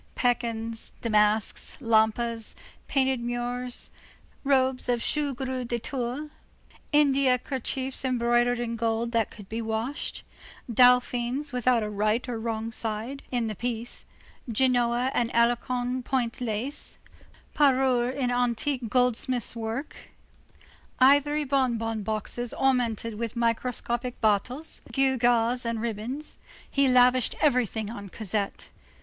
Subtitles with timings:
[0.15, 2.55] Pekins, damasks, lampas,
[2.87, 3.91] painted moires,
[4.43, 6.31] robes of shot gros de Tours,
[6.91, 10.23] India kerchiefs embroidered in gold that could be washed,
[10.67, 14.05] dauphines without a right or wrong side, in the piece,
[14.51, 16.97] Genoa and Alençon point lace,
[17.53, 19.95] parures in antique goldsmith's work,
[20.99, 28.69] ivory bon bon boxes ornamented with microscopic battles, gewgaws and ribbons—he lavished everything on Cosette.